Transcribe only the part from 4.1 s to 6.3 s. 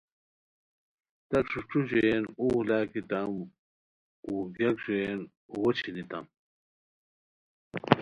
اوغ گیاک ژوئین اوغو چھینیتام